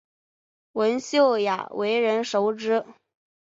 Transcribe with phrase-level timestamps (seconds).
[0.71, 2.83] 文秀雅为人熟知。